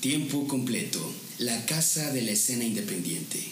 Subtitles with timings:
[0.00, 1.00] Tiempo completo,
[1.40, 3.42] la casa de la escena independiente.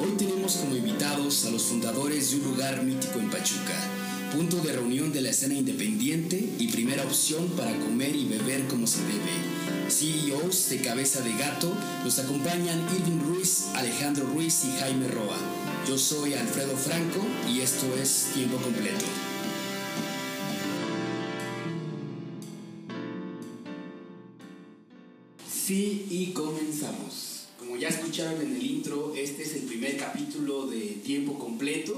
[0.00, 3.78] Hoy tenemos como invitados a los fundadores de un lugar mítico en Pachuca,
[4.34, 8.86] punto de reunión de la escena independiente y primera opción para comer y beber como
[8.86, 9.90] se debe.
[9.90, 15.36] CEOs de Cabeza de Gato nos acompañan Irving Ruiz, Alejandro Ruiz y Jaime Roa.
[15.86, 19.04] Yo soy Alfredo Franco y esto es Tiempo Completo.
[25.70, 27.44] Sí, y comenzamos.
[27.56, 31.94] Como ya escucharon en el intro, este es el primer capítulo de Tiempo Completo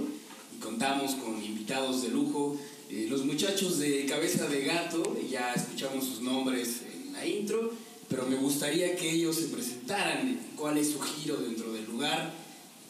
[0.55, 2.59] y contamos con invitados de lujo.
[2.91, 7.73] Eh, los muchachos de Cabeza de Gato, ya escuchamos sus nombres en la intro,
[8.11, 12.31] pero me gustaría que ellos se presentaran, cuál es su giro dentro del lugar,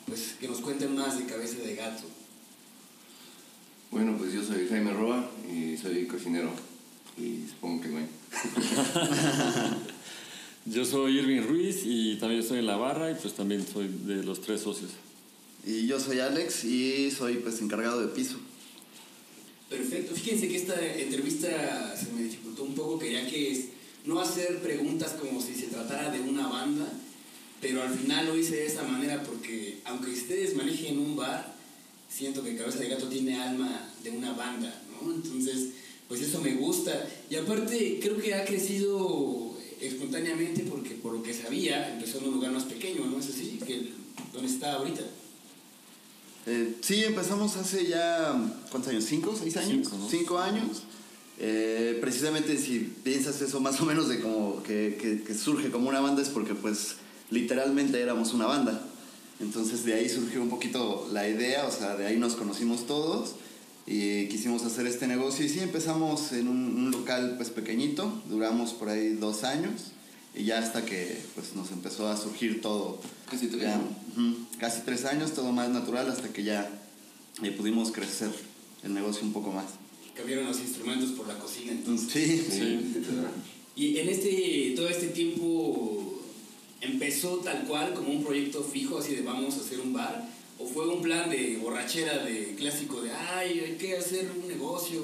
[0.08, 2.02] pues que nos cuenten más de Cabeza de Gato.
[3.92, 6.50] Bueno, pues yo soy Jaime Roa y soy cocinero
[7.16, 8.08] y supongo que bueno.
[10.64, 14.22] Yo soy Irving Ruiz y también estoy en la barra y pues también soy de
[14.22, 14.92] los tres socios.
[15.66, 18.36] Y yo soy Alex y soy pues encargado de piso.
[19.68, 20.14] Perfecto.
[20.14, 22.98] Fíjense que esta entrevista se me dificultó un poco.
[23.00, 23.70] Quería que
[24.04, 26.86] no hacer preguntas como si se tratara de una banda,
[27.60, 31.56] pero al final lo hice de esta manera porque aunque ustedes manejen un bar,
[32.08, 35.12] siento que Cabeza de Gato tiene alma de una banda, ¿no?
[35.12, 35.70] Entonces,
[36.06, 37.08] pues eso me gusta.
[37.28, 39.51] Y aparte, creo que ha crecido
[39.86, 43.58] espontáneamente porque por lo que sabía empezó en un lugar más pequeño, ¿no es así?
[43.66, 43.90] Que
[44.32, 45.02] donde está ahorita.
[46.46, 48.34] Eh, sí, empezamos hace ya,
[48.70, 49.04] ¿cuántos años?
[49.04, 49.34] ¿Cinco?
[49.38, 49.88] ¿Seis años?
[50.10, 50.82] Cinco, años.
[51.38, 56.00] Eh, precisamente si piensas eso más o menos de como que, que, surge como una
[56.00, 56.96] banda es porque pues
[57.30, 58.84] literalmente éramos una banda.
[59.40, 63.34] Entonces de ahí surgió un poquito la idea, o sea, de ahí nos conocimos todos
[63.86, 68.88] y quisimos hacer este negocio y sí empezamos en un, local pues pequeñito, duramos por
[68.88, 69.92] ahí dos años
[70.34, 73.00] y ya hasta que pues nos empezó a surgir todo.
[73.30, 73.88] Casi tres años.
[74.58, 76.70] casi tres años, todo más natural hasta que ya
[77.42, 78.30] eh, pudimos crecer
[78.84, 79.66] el negocio un poco más.
[80.14, 82.12] Cambiaron los instrumentos por la cocina entonces.
[82.12, 82.92] Sí, sí.
[83.74, 86.22] y en este, todo este tiempo
[86.80, 90.28] empezó tal cual como un proyecto fijo, así de vamos a hacer un bar
[90.62, 95.00] ¿O fue un plan de borrachera, de clásico, de, ay, hay que hacer un negocio?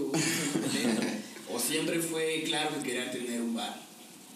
[1.52, 3.74] ¿O siempre fue claro que quería tener un bar?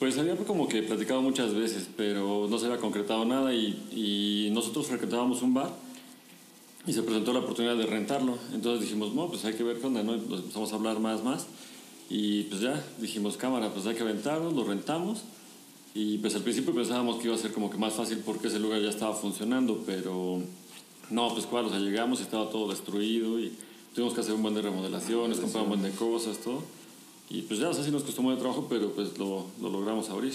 [0.01, 4.89] Pues había como que platicado muchas veces, pero no se había concretado nada y, nosotros
[4.89, 5.73] frecuentábamos un bar
[6.87, 8.37] y se presentó la oportunidad de rentarlo.
[8.53, 10.15] Entonces dijimos, no, pues hay que ver qué onda, ¿no?
[10.15, 11.47] Empezamos a hablar más, más.
[12.11, 15.23] Y pues ya dijimos, cámara, pues hay que rentarlo, lo rentamos.
[15.95, 18.59] Y pues al principio pensábamos que iba a ser como que más fácil porque ese
[18.59, 20.43] lugar ya estaba funcionando, pero
[21.11, 23.53] no, pues cuando o sea, llegamos y estaba todo destruido y
[23.95, 26.63] tuvimos que hacer un buen de remodelaciones, comprar un buen de cosas, todo.
[27.29, 30.09] Y pues ya, o sea, sí nos costó mucho trabajo, pero pues lo, lo logramos
[30.11, 30.35] abrir.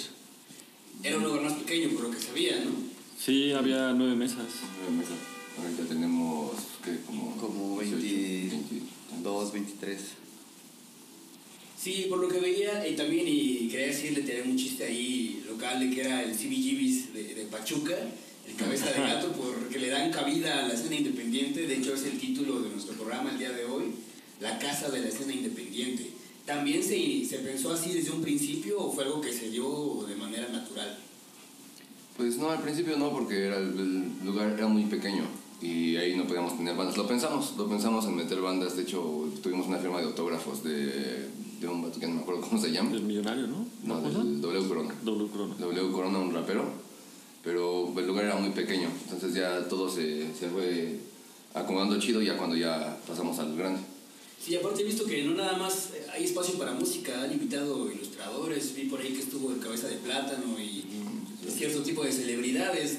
[1.04, 2.72] Era un lugar más pequeño, por lo que sabía, ¿no?
[3.20, 4.46] Sí, había nueve mesas.
[4.80, 5.18] Nueve mesas.
[5.60, 6.52] Ahorita tenemos,
[6.84, 7.00] ¿qué?
[7.06, 10.02] Como, como 22, 23.
[11.80, 15.80] Sí, por lo que veía, y también, y quería decirle, tenía un chiste ahí local
[15.80, 17.96] de que era el CBGBs de, de Pachuca
[18.48, 21.68] el cabeza de gato porque le dan cabida a la escena independiente.
[21.68, 23.92] De hecho, es el título de nuestro programa el día de hoy,
[24.40, 26.12] La Casa de la Escena Independiente.
[26.46, 30.16] ¿También se, se pensó así desde un principio o fue algo que se dio de
[30.16, 30.98] manera natural?
[32.16, 35.24] Pues no, al principio no, porque era el, lugar era muy pequeño
[35.62, 36.96] y ahí no podíamos tener bandas.
[36.96, 38.78] Lo pensamos, lo pensamos en meter bandas.
[38.78, 41.28] De hecho, tuvimos una firma de autógrafos de,
[41.60, 42.92] de un que no me acuerdo cómo se llama.
[42.92, 43.68] El millonario, ¿no?
[43.84, 44.96] No, del W Corona.
[45.04, 45.56] W Corona.
[45.60, 46.87] W Corona, un rapero
[47.48, 51.00] pero el lugar era muy pequeño, entonces ya todo se, se fue
[51.54, 53.80] acomodando chido ya cuando ya pasamos al grande.
[54.44, 58.76] Sí, aparte he visto que no nada más hay espacio para música, han invitado ilustradores,
[58.76, 60.84] vi por ahí que estuvo el Cabeza de Plátano y
[61.50, 62.98] cierto tipo de celebridades.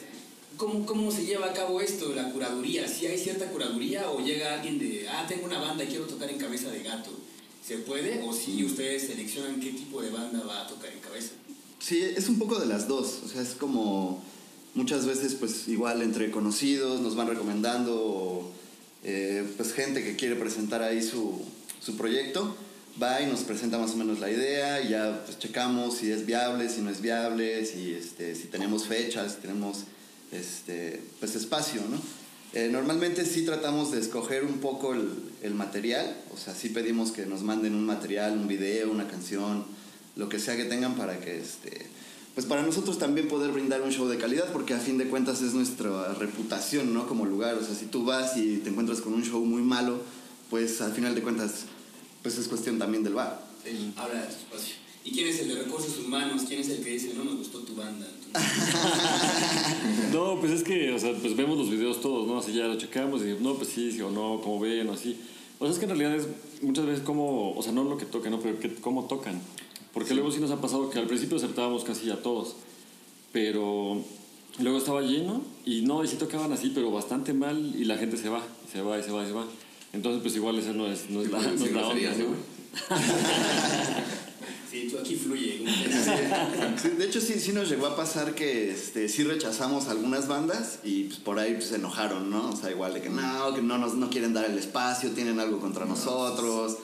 [0.56, 2.88] ¿Cómo, ¿Cómo se lleva a cabo esto, la curaduría?
[2.88, 6.30] ¿Si hay cierta curaduría o llega alguien de, ah, tengo una banda y quiero tocar
[6.30, 7.10] en Cabeza de Gato?
[7.62, 8.22] ¿Se puede?
[8.26, 11.32] ¿O si ustedes seleccionan qué tipo de banda va a tocar en Cabeza?
[11.80, 13.20] Sí, es un poco de las dos.
[13.24, 14.22] O sea, es como
[14.74, 18.52] muchas veces pues igual entre conocidos nos van recomendando
[19.04, 21.40] eh, pues gente que quiere presentar ahí su,
[21.80, 22.56] su, proyecto
[23.00, 26.26] va y nos presenta más o menos la idea y ya pues checamos si es
[26.26, 29.84] viable, si no es viable, si, este, si tenemos fechas, si tenemos
[30.32, 31.80] este, pues espacio.
[32.54, 35.10] Eh, normalmente sí tratamos de escoger un poco el,
[35.42, 39.64] el, material, o sea, sí pedimos que nos manden un material, un video, una canción,
[40.16, 41.86] lo que sea que tengan para que este,
[42.38, 45.42] pues para nosotros también poder brindar un show de calidad, porque a fin de cuentas
[45.42, 47.08] es nuestra reputación, ¿no?
[47.08, 49.98] Como lugar, o sea, si tú vas y te encuentras con un show muy malo,
[50.48, 51.64] pues al final de cuentas,
[52.22, 53.44] pues es cuestión también del bar.
[53.64, 54.76] Sí, habla de espacio.
[55.04, 56.44] ¿Y quién es el de recursos humanos?
[56.46, 58.06] ¿Quién es el que dice, no nos gustó tu banda?
[60.12, 62.38] no, pues es que, o sea, pues vemos los videos todos, ¿no?
[62.38, 65.18] Así ya lo checamos y no, pues sí, sí o no, como ven o así.
[65.58, 66.28] O sea, es que en realidad es
[66.62, 68.38] muchas veces como, o sea, no lo que tocan, ¿no?
[68.38, 69.40] Pero que, cómo tocan.
[69.92, 72.56] Porque luego sí nos ha pasado que al principio aceptábamos casi a todos,
[73.32, 74.02] pero
[74.60, 78.16] luego estaba lleno y no, y sí tocaban así, pero bastante mal y la gente
[78.16, 78.42] se va,
[78.72, 79.44] se va y se va y se va.
[79.92, 82.58] Entonces, pues igual esa no es, no es la, no es la onda, ¿no?
[84.70, 85.64] Sí, tú aquí fluye.
[86.98, 91.04] de hecho, sí, sí nos llegó a pasar que este, sí rechazamos algunas bandas y
[91.04, 92.50] pues, por ahí pues, se enojaron, ¿no?
[92.50, 95.40] O sea, igual de que no, que no nos no quieren dar el espacio, tienen
[95.40, 96.76] algo contra nosotros.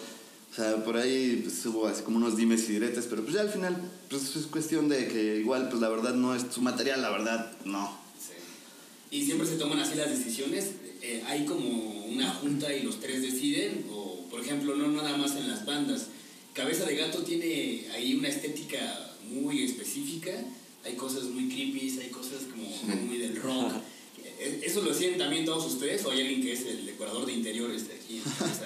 [0.54, 3.40] O sea, por ahí pues, hubo así como unos dimes y diretes, pero pues ya
[3.40, 3.76] al final
[4.08, 7.52] pues, es cuestión de que igual, pues la verdad no es su material, la verdad
[7.64, 7.98] no.
[8.20, 9.16] Sí.
[9.16, 10.70] Y siempre se toman así las decisiones.
[11.02, 15.34] Eh, hay como una junta y los tres deciden, o por ejemplo, no nada más
[15.34, 16.06] en las bandas
[16.54, 18.78] Cabeza de Gato tiene ahí una estética
[19.28, 20.30] muy específica.
[20.84, 23.72] Hay cosas muy creepy, hay cosas como muy del rock.
[24.36, 27.34] Eh, ¿Eso lo hacían también todos ustedes o hay alguien que es el decorador de
[27.34, 27.94] interiores de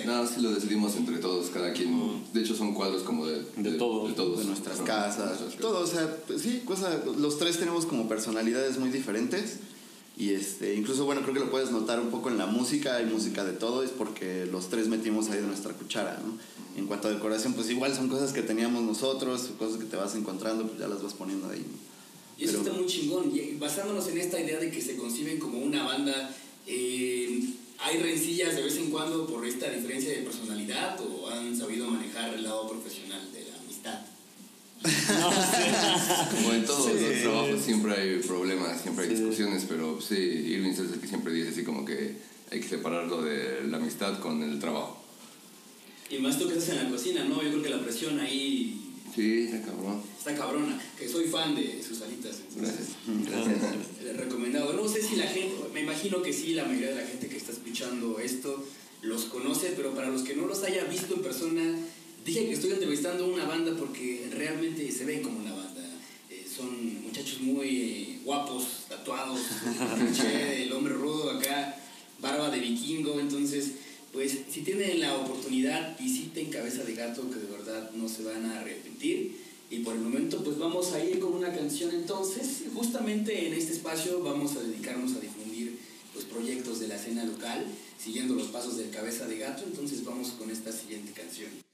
[0.06, 2.22] no, sí lo decidimos entre todos, cada quien.
[2.32, 4.08] De hecho son cuadros como de, de, todos.
[4.08, 4.38] de, todos.
[4.40, 5.38] de nuestras casas.
[5.60, 9.58] Todo, o sea, pues sí, cosa, los tres tenemos como personalidades muy diferentes.
[10.18, 13.06] Y este, incluso, bueno, creo que lo puedes notar un poco en la música, hay
[13.06, 16.36] música de todo, es porque los tres metimos ahí de nuestra cuchara, ¿no?
[16.76, 20.16] En cuanto a decoración, pues igual son cosas que teníamos nosotros, cosas que te vas
[20.16, 21.64] encontrando, pues ya las vas poniendo ahí.
[22.36, 25.58] Y eso está muy chingón, y basándonos en esta idea de que se conciben como
[25.58, 26.34] una banda,
[26.66, 31.88] eh, ¿hay rencillas de vez en cuando por esta diferencia de personalidad o han sabido
[31.88, 34.00] manejar el lado profesional de la amistad?
[36.30, 40.78] Como en todos los trabajos siempre hay problemas, siempre hay discusiones, pero sí, Irving es
[40.78, 42.16] el que siempre dice así como que
[42.50, 45.02] hay que separarlo de la amistad con el trabajo.
[46.10, 47.42] Y más tú que estás en la cocina, ¿no?
[47.42, 48.84] Yo creo que la presión ahí...
[49.14, 50.00] Sí, está cabrón.
[50.16, 52.40] Está cabrona, que soy fan de sus alitas.
[52.56, 52.88] Gracias.
[53.26, 54.16] Gracias.
[54.16, 54.72] recomendado.
[54.75, 57.27] No sé si la gente, me imagino que sí, la mayoría de la gente
[57.78, 58.64] escuchando esto
[59.02, 61.78] los conoce, pero para los que no los haya visto en persona,
[62.25, 65.80] Dije que estoy entrevistando una banda porque realmente se ven como una banda.
[66.28, 69.40] Eh, son muchachos muy eh, guapos, tatuados,
[70.54, 71.80] el hombre rudo acá,
[72.20, 73.19] barba de vikingo.
[73.19, 73.70] Entonces,
[74.12, 78.44] pues si tienen la oportunidad, visiten Cabeza de Gato, que de verdad no se van
[78.44, 79.36] a arrepentir.
[79.70, 82.64] Y por el momento, pues vamos a ir con una canción entonces.
[82.75, 85.38] Justamente en este espacio vamos a dedicarnos a difundir
[86.24, 87.66] proyectos de la escena local,
[87.98, 89.64] siguiendo los pasos del Cabeza de Gato.
[89.64, 91.67] Entonces vamos con esta siguiente canción.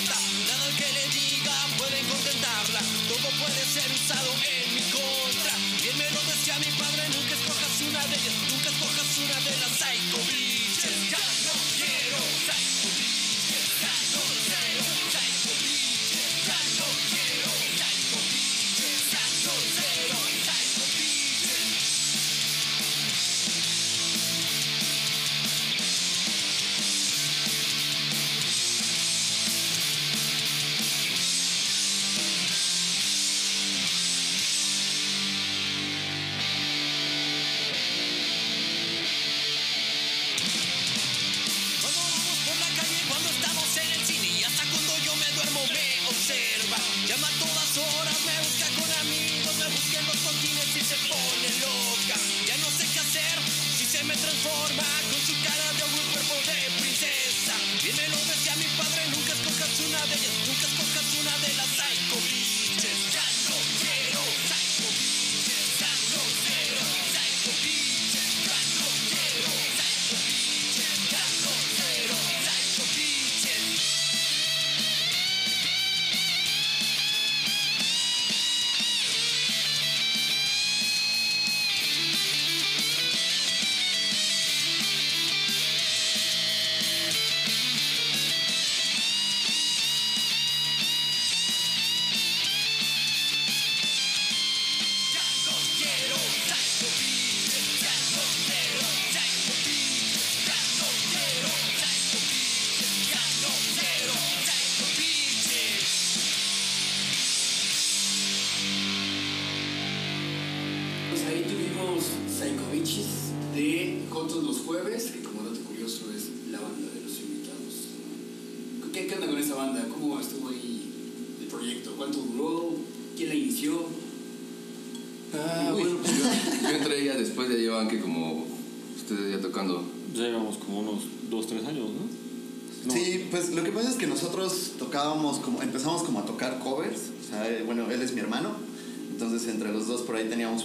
[0.00, 5.56] importa, nada que le digan puede contentarla, todo puede ser usado en mi contra.
[5.82, 7.19] Bien me lo decía mi padre.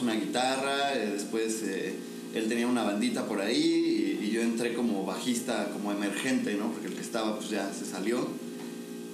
[0.02, 1.94] Una guitarra, eh, después eh,
[2.34, 6.72] él tenía una bandita por ahí y, y yo entré como bajista, como emergente, ¿no?
[6.72, 8.28] Porque el que estaba pues ya se salió.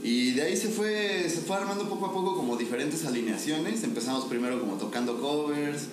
[0.03, 3.83] Y de ahí se fue, se fue armando poco a poco como diferentes alineaciones.
[3.83, 5.83] Empezamos primero como tocando covers,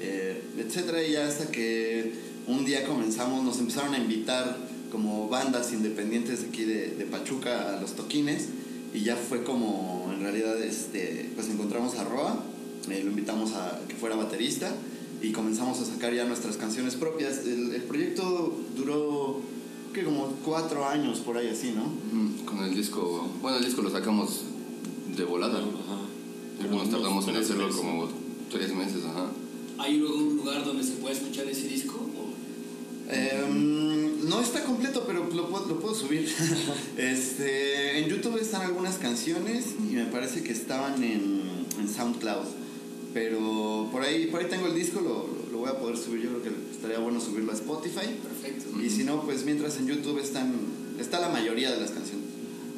[0.00, 2.12] eh, etcétera, y ya hasta que
[2.46, 4.58] un día comenzamos, nos empezaron a invitar
[4.92, 8.48] como bandas independientes de aquí de, de Pachuca a los toquines.
[8.92, 12.44] Y ya fue como, en realidad, este, pues encontramos a Roa,
[12.88, 14.70] eh, lo invitamos a que fuera baterista
[15.22, 17.38] y comenzamos a sacar ya nuestras canciones propias.
[17.46, 19.40] El, el proyecto duró,
[19.92, 21.84] que como cuatro años por ahí así, ¿no?
[21.84, 24.42] Mm, Con el disco, bueno, el disco lo sacamos
[25.16, 25.58] de volada.
[25.60, 26.68] Ajá.
[26.70, 27.80] Nos tardamos en hacerlo meses.
[27.80, 28.08] como
[28.50, 29.26] tres meses, ajá.
[29.78, 31.94] ¿Hay luego un lugar donde se pueda escuchar ese disco?
[31.96, 32.24] ¿O-
[33.06, 36.26] Em, no está completo, pero lo puedo, lo puedo subir.
[36.96, 41.42] este, en YouTube están algunas canciones y me parece que estaban en,
[41.78, 42.46] en SoundCloud.
[43.14, 46.22] Pero por ahí, por ahí tengo el disco, lo, lo voy a poder subir.
[46.22, 48.06] Yo creo que estaría bueno subirlo a Spotify.
[48.22, 48.82] Perfecto.
[48.82, 50.52] Y si no, pues mientras en YouTube están,
[50.98, 52.26] está la mayoría de las canciones.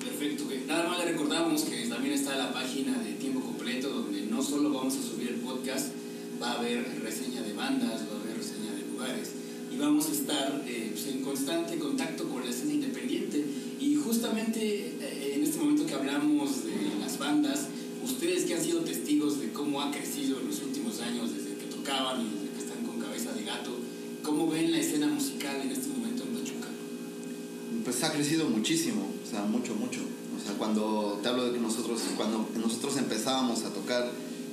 [0.04, 0.60] Perfecto, güey.
[0.66, 4.70] Nada más le recordamos que también está la página de tiempo completo donde no solo
[4.70, 5.88] vamos a subir el podcast,
[6.40, 9.30] va a haber reseña de bandas, va a haber reseña de lugares
[9.72, 13.44] y vamos a estar eh, pues, en constante contacto con la escena independiente.
[13.80, 17.68] Y justamente eh, en este momento que hablamos de las bandas,
[18.06, 21.66] ustedes que han sido testigos de cómo ha crecido en los últimos años desde que
[21.66, 23.72] tocaban y desde que están con cabeza de gato,
[24.22, 26.68] ¿cómo ven la escena musical en este momento en Pachuca?
[27.84, 30.00] Pues ha crecido muchísimo, o sea, mucho, mucho.
[30.00, 34.08] O sea, cuando te hablo de que nosotros, cuando nosotros empezábamos a tocar,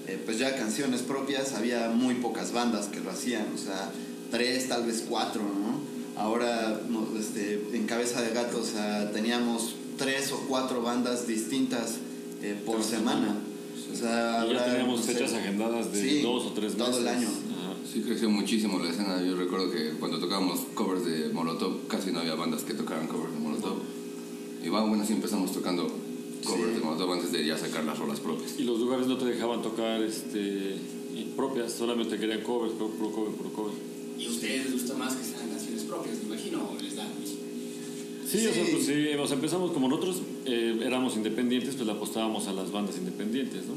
[0.07, 3.91] eh, pues ya canciones propias, había muy pocas bandas que lo hacían, o sea,
[4.31, 5.93] tres, tal vez cuatro, ¿no?
[6.19, 6.81] Ahora,
[7.19, 8.63] este, en Cabeza de Gato,
[9.13, 11.98] teníamos tres o cuatro bandas distintas
[12.43, 13.38] eh, por semana.
[13.91, 16.89] O sea, ya teníamos no sé, fechas agendadas de sí, dos o tres meses.
[16.91, 17.27] todo el año.
[17.27, 17.75] Ajá.
[17.91, 19.21] Sí, creció muchísimo la escena.
[19.21, 23.33] Yo recuerdo que cuando tocábamos covers de Molotov, casi no había bandas que tocaran covers
[23.33, 23.77] de Molotov.
[24.63, 25.83] Y bueno, bueno, así empezamos tocando
[26.45, 26.79] covers Sí.
[26.79, 28.59] de Molotov antes de ya sacar las rolas propias.
[28.59, 30.75] Y los lugares no te dejaban tocar este,
[31.35, 33.73] propias, solamente querían covers, puro cover, puro cover.
[34.17, 37.05] ¿Y a ustedes les gusta más que sean canciones propias, me imagino, o les da
[38.34, 38.40] mismo?
[38.40, 38.72] Sí, o sea, Sí.
[38.74, 42.72] pues sí, o sea, empezamos como nosotros eh, éramos independientes, pues le apostábamos a las
[42.72, 43.74] bandas independientes, ¿no?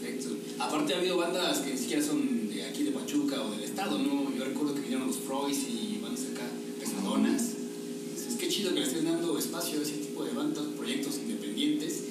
[0.00, 0.36] Perfecto.
[0.58, 3.98] Aparte ha habido bandas que ni siquiera son de aquí de Pachuca o del estado,
[3.98, 4.30] ¿no?
[4.36, 6.46] Yo recuerdo que vinieron los Froys y bandas acá
[6.78, 7.42] pesadonas.
[8.28, 12.04] Es que chido que le estén dando espacio a ese tipo de bandas, proyectos independientes.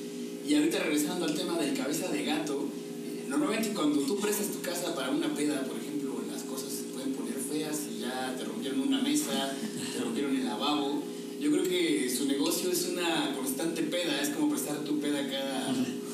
[0.47, 2.65] Y ahorita regresando al tema del cabeza de gato,
[3.05, 6.83] eh, normalmente cuando tú prestas tu casa para una peda, por ejemplo, las cosas se
[6.91, 9.55] pueden poner feas y ya te rompieron una mesa,
[9.93, 11.03] te rompieron el lavabo.
[11.39, 15.73] Yo creo que su negocio es una constante peda, es como prestar tu peda cada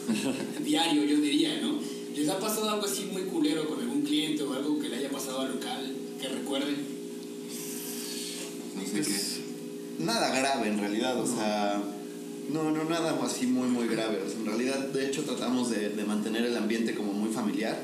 [0.63, 1.79] diario, yo diría, ¿no?
[2.15, 5.10] ¿Les ha pasado algo así muy culero con algún cliente o algo que le haya
[5.10, 5.91] pasado al local
[6.22, 6.75] que recuerden?
[8.75, 9.39] No sé Pues,
[10.00, 11.82] nada grave en realidad, o sea,
[12.51, 14.22] no, no nada así muy, muy grave.
[14.25, 17.82] O sea, en realidad, de hecho, tratamos de, de mantener el ambiente como muy familiar.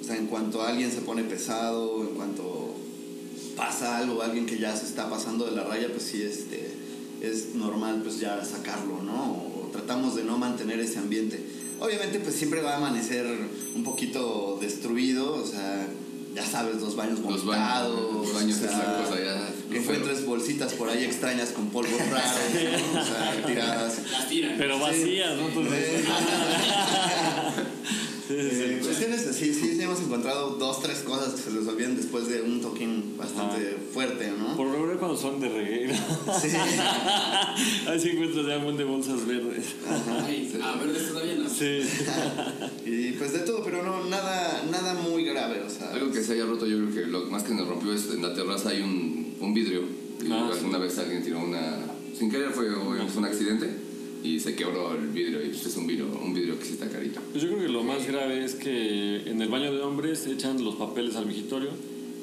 [0.00, 2.76] O sea, en cuanto alguien se pone pesado, en cuanto
[3.56, 6.73] pasa algo, alguien que ya se está pasando de la raya, pues sí, este,
[7.30, 9.32] es normal pues ya sacarlo, ¿no?
[9.32, 11.44] O tratamos de no mantener ese ambiente.
[11.80, 13.26] Obviamente, pues siempre va a amanecer
[13.74, 15.86] un poquito destruido, o sea,
[16.34, 19.48] ya sabes, los baños Los vomitados, baños, los baños o es sea, la cosa ya.
[19.70, 22.30] que encuentres bolsitas por ahí extrañas con polvos raros,
[22.94, 23.00] ¿no?
[23.00, 23.98] o sea, tiradas.
[24.10, 24.54] Las tiran.
[24.56, 25.48] Pero vacías, ¿no?
[25.48, 26.04] Entonces,
[28.50, 32.28] Eh, cuestiones así, sí, sí hemos encontrado dos, tres cosas que se les olvidan después
[32.28, 34.56] de un toquín bastante fuerte, ¿no?
[34.56, 36.48] por lo regular cuando son de reggae, Sí.
[37.88, 39.66] ahí sí encuentras ya un montón de bolsas verdes.
[40.26, 41.48] Ay, ah, verdes todavía no.
[41.48, 41.80] Sí.
[42.86, 45.90] Y pues de todo, pero no, nada, nada muy grave, o sea.
[45.92, 48.20] Algo que se haya roto, yo creo que lo más que nos rompió es en
[48.22, 49.82] la terraza hay un, un vidrio.
[50.22, 51.78] Y Ah, alguna vez alguien tiró una.
[52.16, 53.83] Sin querer fue, fue un accidente
[54.24, 55.44] y se quebró el vidrio.
[55.44, 57.20] Y pues es un vidrio, un vidrio que sí está carito.
[57.30, 60.64] Pues yo creo que lo más grave es que en el baño de hombres echan
[60.64, 61.70] los papeles al migitorio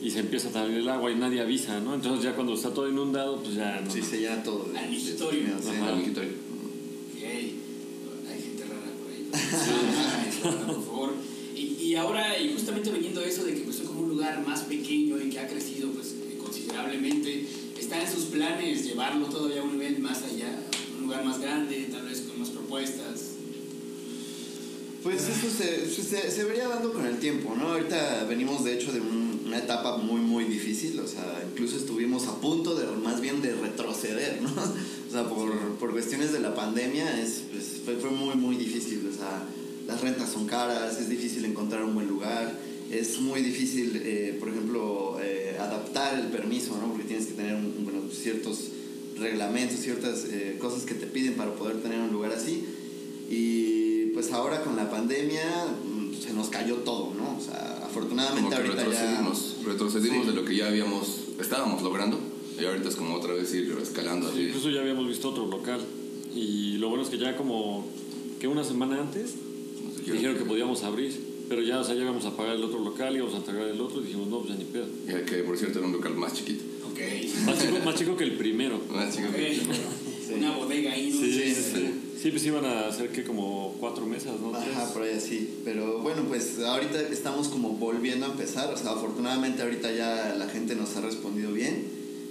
[0.01, 1.93] y se empieza a salir el agua y nadie avisa, ¿no?
[1.93, 3.91] Entonces ya cuando está todo inundado, pues ya no.
[3.91, 4.67] Sí, se llena todo.
[4.75, 5.41] Al migitorio.
[5.62, 5.70] Sí.
[5.79, 6.31] Al migitorio.
[6.31, 7.24] Ok.
[7.24, 9.29] Hay gente rara por ahí.
[10.65, 11.13] Por favor.
[11.55, 15.22] Y, y ahora, y justamente viniendo eso de que empezó como un lugar más pequeño
[15.22, 17.46] y que ha crecido pues considerablemente,
[17.79, 20.63] ¿está en sus planes llevarlo todavía a un nivel más allá?
[20.98, 21.80] Un lugar más grande,
[22.81, 23.21] propuestas.
[25.03, 27.69] Pues eso se, se, se vería dando con el tiempo, ¿no?
[27.73, 32.27] Ahorita venimos de hecho de un- una etapa muy, muy difícil, o sea, incluso estuvimos
[32.27, 34.49] a punto de, más bien de retroceder, ¿no?
[35.09, 39.05] O sea, por, por cuestiones de la pandemia es, pues, fue, fue muy, muy difícil,
[39.11, 39.43] o sea,
[39.85, 42.57] las rentas son caras, es difícil encontrar un buen lugar,
[42.89, 46.89] es muy difícil, eh, por ejemplo, eh, adaptar el permiso, ¿no?
[46.91, 48.59] Porque tienes que tener un- un- bueno, ciertos
[49.21, 52.65] reglamentos, ciertas eh, cosas que te piden para poder tener un lugar así.
[53.29, 55.43] Y pues ahora con la pandemia
[55.85, 57.37] mm, se nos cayó todo, ¿no?
[57.37, 58.83] O sea, Como afortunadamente que ahorita ya...
[58.83, 60.29] retrocedimos, retrocedimos Sí.
[60.31, 61.07] de lo que ya habíamos,
[61.39, 62.19] estábamos logrando.
[62.59, 64.47] Y ahorita es como otra vez ir escalando Sí, así.
[64.49, 65.79] incluso ya habíamos visto otro local.
[66.35, 67.87] Y lo bueno es que ya como
[68.39, 69.31] que una semana antes
[69.83, 71.31] No sé, dijeron que podíamos abrir.
[71.49, 73.81] Pero ya, o sea, ya íbamos a pagar el otro local, íbamos a entregar el
[73.81, 74.87] otro y dijimos, no, pues ya ni pedo.
[75.07, 76.63] Ya que por cierto era un local más chiquito.
[77.46, 78.81] Más chico, más chico que el primero.
[78.89, 79.36] Más chico Ok.
[79.36, 81.20] que Una bodega ahí, ¿no?
[81.22, 81.93] Sí, sí, sí, sí.
[82.22, 84.55] Sí, pues iban a hacer que como cuatro mesas, ¿no?
[84.55, 85.50] Ajá, por ahí así.
[85.65, 88.72] Pero bueno, pues ahorita estamos como volviendo a empezar.
[88.74, 91.84] O sea, afortunadamente ahorita ya la gente nos ha respondido bien.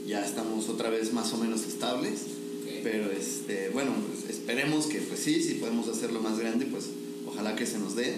[0.06, 2.20] Ya estamos otra vez más o menos estables.
[2.62, 2.70] Ok.
[2.84, 6.86] Pero este, bueno, pues esperemos que pues sí, si podemos hacerlo más grande, pues
[7.26, 8.14] ojalá que se nos dé.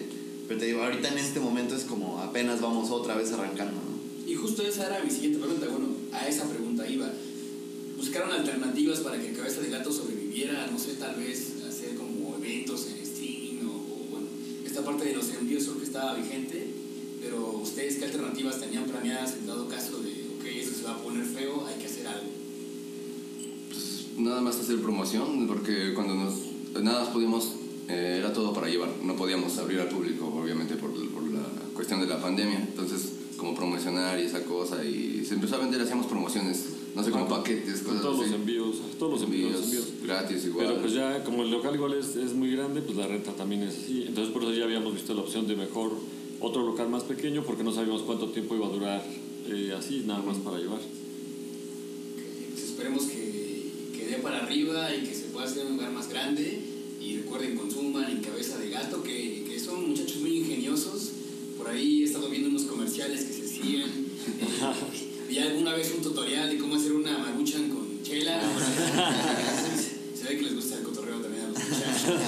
[0.48, 4.30] Pero te digo, ahorita en este momento es como apenas vamos otra vez arrancando, ¿no?
[4.30, 5.66] Y justo esa era mi siguiente pregunta.
[5.70, 7.10] Bueno, a esa pregunta iba.
[7.96, 10.68] ¿Buscaron alternativas para que Cabeza de Gato sobreviviera?
[10.70, 14.26] No sé, tal vez hacer como eventos en streaming o, bueno,
[14.64, 16.66] esta parte de los envíos creo que estaba vigente.
[17.20, 21.02] Pero ustedes, ¿qué alternativas tenían planeadas en dado caso de, ok, esto se va a
[21.02, 22.42] poner feo, hay que hacer algo?
[23.68, 26.34] pues, nada más hacer promoción, porque cuando nos
[26.82, 27.52] nada más pudimos,
[27.88, 31.42] eh, era todo para llevar, no podíamos abrir al público, obviamente por, por la
[31.74, 33.12] cuestión de la pandemia, entonces
[33.42, 37.28] como promocionar y esa cosa, y se empezó a vender, hacíamos promociones, no sé, como
[37.28, 38.34] paquetes, cosas todos los así.
[38.36, 39.52] envíos, todos los envíos.
[39.52, 39.86] los envíos.
[40.04, 40.66] gratis igual.
[40.68, 43.62] Pero pues ya, como el local igual es, es muy grande, pues la renta también
[43.62, 44.04] es así.
[44.06, 45.90] Entonces por eso ya habíamos visto la opción de mejor
[46.38, 49.04] otro local más pequeño porque no sabíamos cuánto tiempo iba a durar
[49.48, 50.80] eh, así, nada más para llevar.
[52.52, 56.08] Pues esperemos que, que dé para arriba y que se pueda hacer un lugar más
[56.08, 56.60] grande.
[57.00, 61.10] Y recuerden, consuman en cabeza de gato, que, que son muchachos muy ingeniosos.
[61.58, 63.88] Por ahí he estado viendo unos comerciales que se siguen.
[63.88, 68.40] Eh, vi alguna vez un tutorial de cómo hacer una maruchan con chela.
[70.14, 72.20] se ve que les gusta el cotorreo también a los muchachos.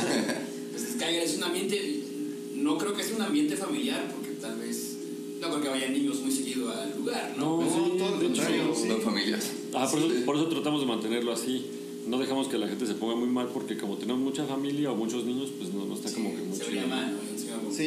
[0.67, 2.03] Entonces, caigan, es un ambiente,
[2.55, 4.97] no creo que sea un ambiente familiar, porque tal vez,
[5.41, 7.61] no creo que vayan niños muy seguido al lugar, ¿no?
[7.61, 8.89] No, No, sí, todo lo de hecho, contrario, sí.
[8.89, 9.51] Son familias.
[9.75, 11.67] Ah, por, eso, por eso tratamos de mantenerlo así.
[12.07, 14.95] No dejamos que la gente se ponga muy mal porque como tenemos mucha familia o
[14.95, 17.34] muchos niños, pues no, no está como que muy se mal, ¿no?
[17.75, 17.83] Sí,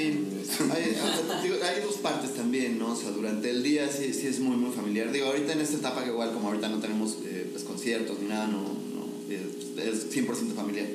[0.71, 0.95] hay,
[1.43, 2.93] digo, hay dos partes también, ¿no?
[2.93, 5.11] O sea, durante el día sí, sí es muy, muy familiar.
[5.11, 8.27] Digo, ahorita en esta etapa que igual como ahorita no tenemos eh, pues, conciertos ni
[8.29, 10.87] nada, no, no, es, es 100% familiar.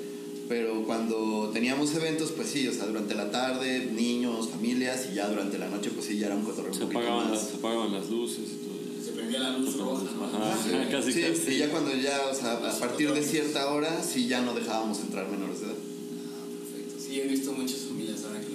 [0.49, 5.29] Pero cuando teníamos eventos, pues sí, o sea, durante la tarde, niños, familias, y ya
[5.29, 7.39] durante la noche, pues sí, ya era un cotorreo Se apagaban, más.
[7.41, 8.73] las, se apagaban las luces y todo.
[9.05, 10.03] Se prendía la luz roja.
[10.05, 10.71] Ajá, Sí.
[10.91, 11.53] casi, Sí, casi.
[11.55, 15.01] y ya cuando ya, o sea, a partir de cierta hora, sí ya no dejábamos
[15.01, 15.75] entrar menores de edad.
[15.77, 16.95] Ah, perfecto.
[17.03, 18.47] Sí, he visto muchas familias ahora que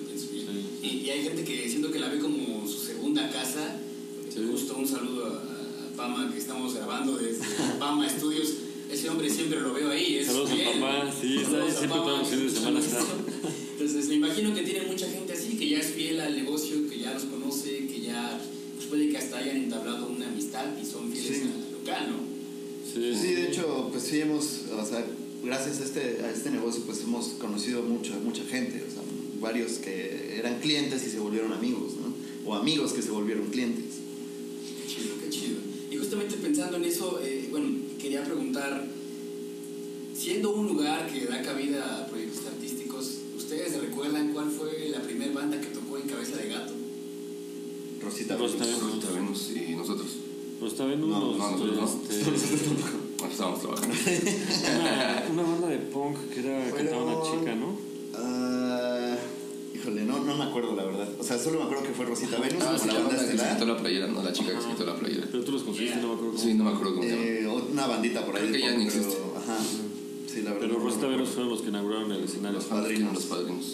[0.87, 3.79] Y, y hay gente que siento que la ve como su segunda casa.
[4.33, 4.45] Sí.
[4.51, 7.43] Justo un saludo a, a Pama que estamos grabando desde
[7.79, 8.49] Pama Studios.
[8.91, 10.15] Ese hombre siempre lo veo ahí.
[10.17, 10.79] Es Saludos a fiel.
[10.79, 12.99] papá, sí, está Saludos a siempre Pama, todos los fines de semana está.
[13.73, 16.99] Entonces me imagino que tiene mucha gente así, que ya es fiel al negocio, que
[16.99, 18.39] ya los conoce, que ya
[18.75, 21.43] pues puede que hasta hayan entablado una amistad y son fieles Sí.
[21.43, 22.17] al local, ¿no?
[22.93, 25.05] Sí, Sí, de hecho, pues sí hemos, o sea,
[25.43, 28.96] gracias a este, a este negocio, pues hemos conocido mucha, mucha gente, o sea,
[29.39, 32.13] varios que eran clientes y se volvieron amigos, ¿no?
[32.49, 33.85] O amigos que se volvieron clientes.
[34.81, 35.57] Qué chido, qué chido.
[35.91, 37.69] Y justamente pensando en eso, eh, bueno,
[37.99, 38.87] quería preguntar,
[40.15, 45.33] siendo un lugar que da cabida a proyectos artísticos, ¿ustedes recuerdan cuál fue la primera
[45.33, 46.73] banda que tocó en Cabeza de Gato?
[48.01, 48.37] Rosita.
[48.37, 48.81] Rosita Venus.
[48.83, 49.03] Venus.
[49.03, 50.07] Rosita Venus y nosotros.
[50.59, 51.85] Pero está bien No, no, nosotros no.
[51.85, 52.31] este,
[53.17, 53.95] Bueno, estábamos trabajando.
[54.79, 57.86] una, una banda de punk que era cantaba una chica, ¿no?
[59.87, 61.07] Ah, híjole, no, no me acuerdo la verdad.
[61.19, 63.15] O sea, solo me acuerdo que fue Rosita Venus, Ah, como sí, la la banda
[63.17, 65.27] banda que se quitó la playera, no la chica que se quitó la playera.
[65.31, 66.43] Pero tú los conseguiste, no me acuerdo cómo.
[66.43, 67.23] Sí, no me acuerdo cómo se llama.
[67.23, 68.41] Eh, una bandita por ahí.
[68.49, 69.21] Creo que de ya ni pero- existe.
[69.37, 69.57] Ajá.
[70.27, 70.67] Sí, la verdad.
[70.67, 72.57] Pero Rosita Venus fueron los que inauguraron el escenario.
[72.57, 73.13] Los padrinos.
[73.13, 73.65] Los padrinos.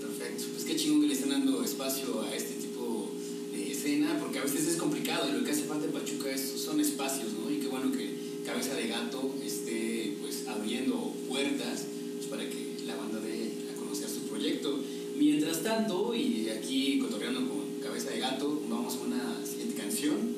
[0.00, 0.44] Perfecto.
[0.52, 3.10] Pues qué chingón que le están dando espacio a este tipo
[3.52, 6.42] de escena, porque a veces es complicado y lo que hace falta en Pachuca es,
[6.60, 7.50] son espacios, ¿no?
[7.50, 12.96] Y qué bueno que Cabeza de Gato esté pues abriendo puertas pues, para que la
[12.96, 14.78] banda dé a conocer su proyecto.
[15.16, 20.34] Mientras tanto, y aquí cotorreando con Cabeza de Gato, vamos a una siguiente canción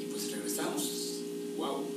[0.00, 1.20] y pues regresamos.
[1.56, 1.93] ¡Wow!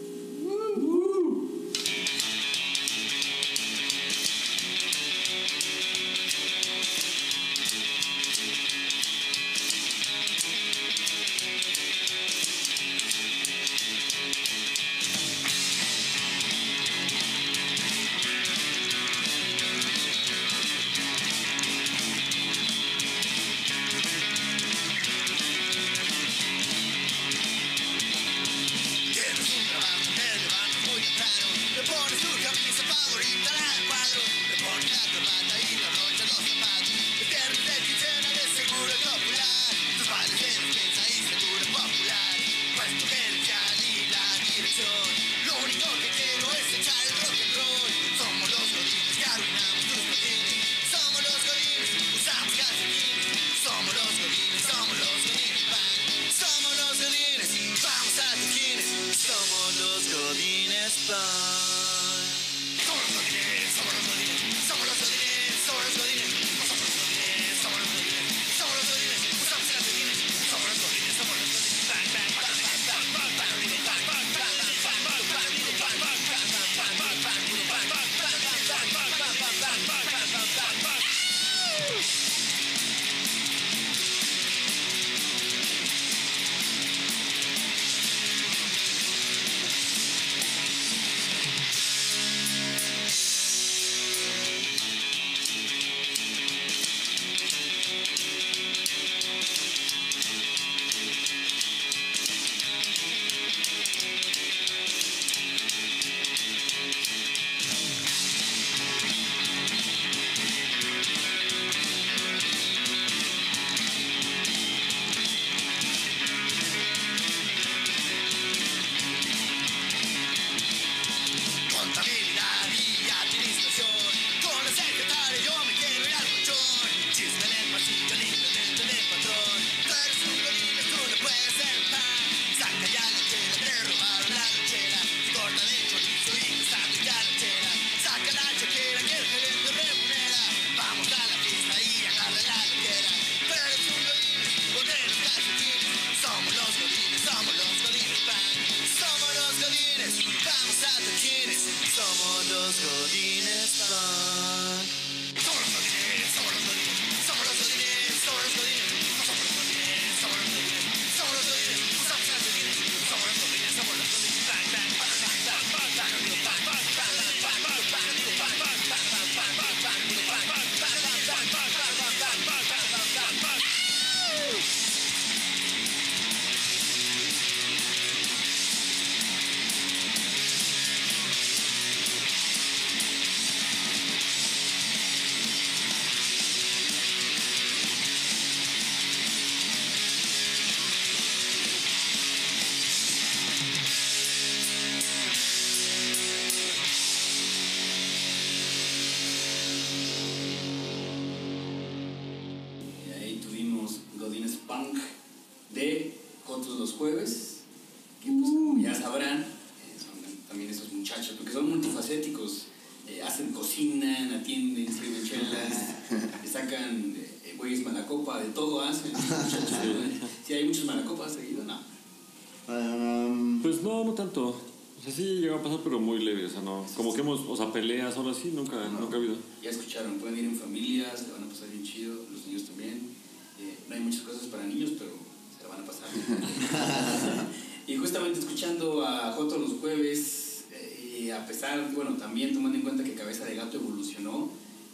[233.88, 235.12] No hay muchas cosas para niños, pero
[235.56, 236.08] se la van a pasar.
[237.88, 242.84] y justamente escuchando a Joto los jueves, eh, y a pesar, bueno, también tomando en
[242.84, 244.50] cuenta que Cabeza de Gato evolucionó,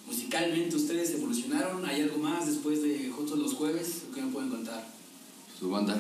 [0.06, 4.04] musicalmente ustedes evolucionaron, ¿hay algo más después de Joto los jueves?
[4.14, 4.88] ¿Qué me pueden contar?
[5.60, 6.00] Su banda.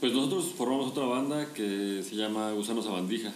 [0.00, 3.32] Pues nosotros formamos otra banda que se llama Gusano Sabandija.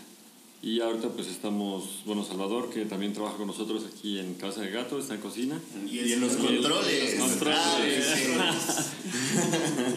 [0.63, 4.71] Y ahorita pues estamos, bueno, Salvador, que también trabaja con nosotros aquí en Casa de
[4.71, 5.59] Gato, está en cocina.
[5.91, 7.19] y en los controles.
[7.19, 8.07] Los controles.
[8.39, 8.55] Ah,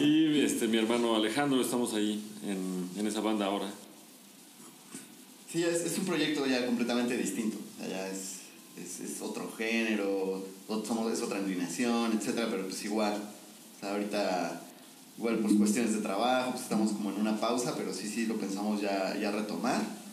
[0.00, 3.70] Y este, mi hermano Alejandro, estamos ahí en, en esa banda ahora.
[5.52, 7.58] Sí, es, es un proyecto ya completamente distinto.
[7.86, 8.38] Ya es,
[8.82, 10.46] es, es otro género,
[10.86, 13.12] somos, es otra inclinación, etcétera, pero pues igual.
[13.76, 14.62] O sea, ahorita,
[15.18, 18.36] igual por cuestiones de trabajo, pues estamos como en una pausa, pero sí, sí, lo
[18.36, 20.03] pensamos ya, ya retomar.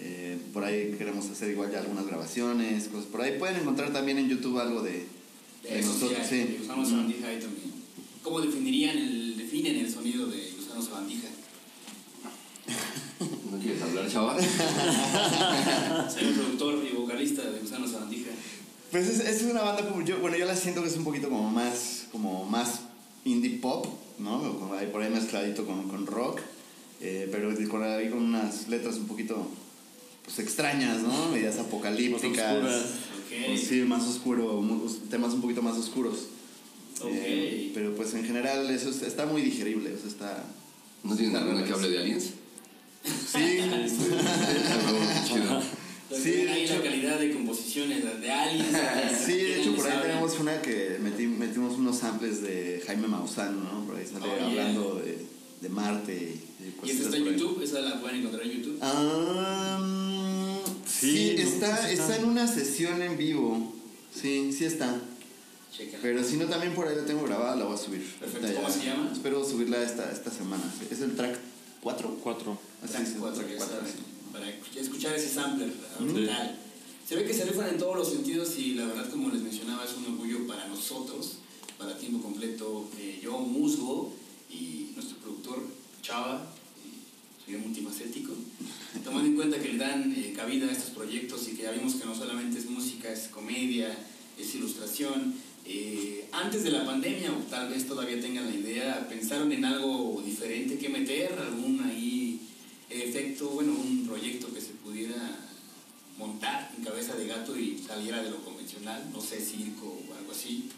[0.00, 3.38] Eh, por ahí queremos hacer igual ya algunas grabaciones, cosas por ahí.
[3.38, 5.06] Pueden encontrar también en YouTube algo de,
[5.62, 6.26] De de nosotros.
[6.28, 6.38] Sí.
[6.38, 7.72] de Gusano Sabandija ahí también.
[8.22, 11.28] ¿Cómo definirían el, definen el sonido de Gusano Sabandija?
[13.50, 14.36] ¿No quieres hablar, chava?
[16.10, 18.30] Soy el productor y vocalista de Gusano Sabandija.
[18.90, 21.28] Pues es, es una banda como yo, bueno, yo la siento que es un poquito
[21.28, 22.80] como más, como más
[23.24, 23.86] indie pop,
[24.18, 24.58] ¿no?
[24.58, 26.40] Como ahí por ahí mezcladito con, con rock,
[27.00, 29.46] eh, pero con, ahí con unas letras un poquito,
[30.28, 31.30] pues extrañas, ¿no?
[31.30, 32.62] Medidas apocalípticas.
[32.62, 32.84] Más oscuras.
[33.16, 33.46] Ok.
[33.46, 34.62] Pues sí, más oscuro,
[35.10, 36.16] temas un poquito más oscuros.
[37.00, 37.08] Ok.
[37.12, 40.44] Eh, pero pues en general eso es- está muy digerible, o sea, está...
[41.04, 42.24] ¿No tienes alguna que hable de aliens?
[43.04, 43.38] Sí,
[45.26, 45.62] Chido.
[46.10, 48.68] Sí, de hecho- la calidad de composiciones de aliens.
[49.26, 50.08] Sí, de hecho por ahí saben.
[50.08, 53.84] tenemos una que metí- metimos unos samples de Jaime Maussan, ¿no?
[53.86, 54.46] Por ahí sale Oh, yeah.
[54.46, 55.24] hablando de,
[55.60, 56.14] de Marte.
[56.60, 57.24] Y, ¿Y esta está en.
[57.24, 57.62] YouTube?
[57.62, 58.78] ¿Esa la pueden encontrar en YouTube?
[58.82, 60.17] Ah, mm,
[60.88, 62.16] sí, está, está está.
[62.16, 63.74] en una sesión en vivo.
[64.14, 65.00] Sí, sí está.
[65.76, 65.98] Checa.
[66.00, 68.02] Pero si no, también por ahí la tengo grabada, la voy a subir.
[68.18, 68.48] Perfecto.
[68.54, 69.10] ¿Cómo se llama?
[69.12, 70.62] Espero subirla esta, esta semana.
[70.90, 71.38] Es el track
[71.82, 72.18] 4.
[72.22, 72.58] Cuatro.
[72.82, 73.76] Así Track es, track 4.
[74.32, 75.70] para escuch- escuchar ese sampler
[76.00, 76.58] brutal.
[77.08, 79.84] Se ve que se rifan en todos los sentidos y la verdad, como les mencionaba,
[79.84, 81.38] es un orgullo para nosotros,
[81.78, 84.12] para tiempo completo, eh, yo, Musgo
[84.50, 85.62] y nuestro productor,
[86.02, 86.46] Chava,
[87.56, 88.32] un multifacético,
[89.04, 91.94] tomando en cuenta que le dan eh, cabida a estos proyectos y que ya vimos
[91.94, 93.96] que no solamente es música, es comedia,
[94.38, 95.34] es ilustración.
[95.64, 100.22] Eh, antes de la pandemia, o tal vez todavía tengan la idea, pensaron en algo
[100.24, 102.40] diferente que meter, algún ahí
[102.90, 105.48] efecto, bueno, un proyecto que se pudiera
[106.16, 110.32] montar en cabeza de gato y saliera de lo convencional, no sé, circo o algo
[110.32, 110.68] así.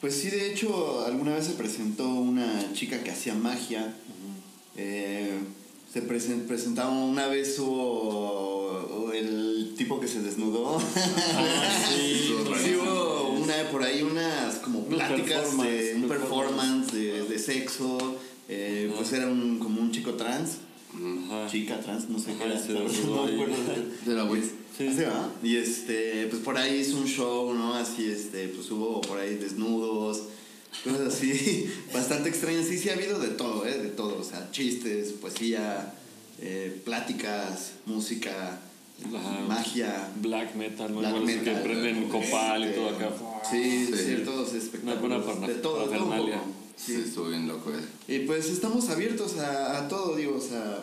[0.00, 3.94] Pues sí, de hecho, alguna vez se presentó una chica que hacía magia.
[4.76, 5.38] Eh,
[5.92, 10.78] se presen- presentaba una vez hubo el tipo que se desnudó.
[10.78, 12.26] Ah, sí.
[12.64, 16.90] Sí, hubo una, por ahí unas como pláticas de performance, un performance.
[16.90, 18.16] performance de, de sexo.
[18.48, 20.58] eh, pues era un, como un chico trans,
[20.94, 21.46] Ajá.
[21.48, 22.60] chica trans, no sé Ajá, qué era.
[22.60, 23.34] se no desnudó me ahí.
[23.34, 23.56] acuerdo.
[24.06, 24.42] De la Wii.
[24.76, 24.88] Sí.
[25.04, 25.30] Va.
[25.42, 27.74] Y este, pues por ahí hizo un show, ¿no?
[27.74, 30.22] Así, este, pues hubo por ahí desnudos,
[30.84, 32.66] cosas así, bastante extrañas.
[32.66, 33.78] Sí, sí ha habido de todo, ¿eh?
[33.78, 34.18] De todo.
[34.20, 35.94] O sea, chistes, poesía,
[36.40, 38.58] eh, pláticas, música,
[39.14, 39.40] Ajá.
[39.48, 40.08] magia.
[40.20, 41.00] Black metal, ¿no?
[41.00, 43.10] Black metal, que prenden copal y este, todo acá.
[43.50, 43.92] Sí, Sí.
[44.04, 45.04] ciertos espectáculos.
[45.04, 46.26] Una buena parna- de todo, de todo.
[46.76, 47.02] Sí, Sí.
[47.06, 47.70] estuvo bien loco.
[47.72, 48.14] eh.
[48.14, 50.78] Y pues estamos abiertos a, a todo, digo, o sea,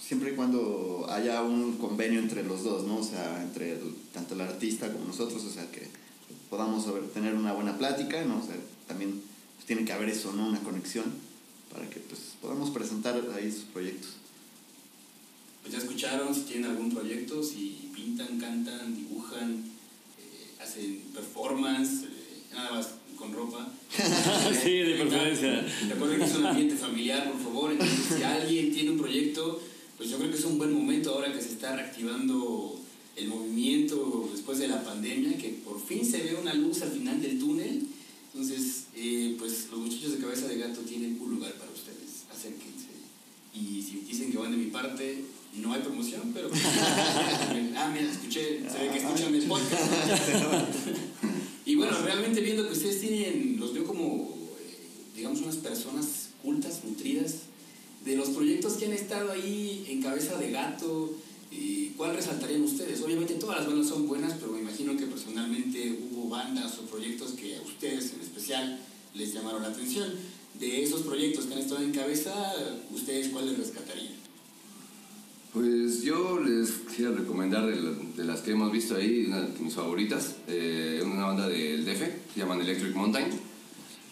[0.00, 2.98] siempre y cuando haya un convenio entre los dos, ¿no?
[2.98, 5.88] O sea, entre el- tanto el artista como nosotros, o sea, que
[6.48, 8.38] podamos tener una buena plática, ¿no?
[8.38, 8.54] O sea,
[8.86, 9.20] también
[9.56, 10.48] pues, tiene que haber eso, ¿no?
[10.48, 11.04] Una conexión
[11.72, 14.10] para que pues podamos presentar ahí sus proyectos.
[15.62, 19.64] Pues ya escucharon, si tienen algún proyecto, si pintan, cantan, dibujan,
[20.18, 23.68] eh, hacen performance, eh, nada más con ropa.
[24.62, 25.66] sí, de preferencia.
[25.88, 27.72] Recuerden que es un ambiente familiar, por favor.
[27.72, 29.60] Entonces, si alguien tiene un proyecto,
[29.96, 32.78] pues yo creo que es un buen momento ahora que se está reactivando
[33.16, 37.20] el movimiento después de la pandemia, que por fin se ve una luz al final
[37.20, 37.86] del túnel.
[38.36, 42.26] Entonces, eh, pues los muchachos de cabeza de gato tienen un lugar para ustedes.
[42.30, 42.88] Acérquense.
[43.54, 46.50] Y si dicen que van de mi parte, no hay promoción, pero...
[47.76, 49.82] ah, mira, escuché, se ve que escuchan el podcast.
[51.64, 54.78] Y bueno, realmente viendo que ustedes tienen, los veo como, eh,
[55.16, 57.36] digamos, unas personas cultas, nutridas,
[58.04, 61.12] de los proyectos que han estado ahí en cabeza de gato,
[61.50, 63.00] y ¿cuál resaltarían ustedes?
[63.02, 67.32] Obviamente todas las bandas son buenas, pero me imagino que personalmente hubo bandas o proyectos
[67.32, 68.80] que a ustedes en especial
[69.14, 70.10] les llamaron la atención.
[70.58, 72.32] De esos proyectos que han estado en cabeza,
[72.90, 74.14] ¿ustedes cuáles rescatarían?
[75.52, 79.58] Pues yo les quisiera recomendar de, la- de las que hemos visto ahí, una de
[79.60, 82.00] mis favoritas, eh, una banda del DF,
[82.34, 83.26] se llaman Electric Mountain,